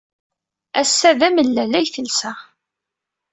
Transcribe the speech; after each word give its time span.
Ass-a, 0.81 1.11
d 1.19 1.21
amellal 1.27 1.71
ay 1.79 1.87
telsa. 1.93 2.31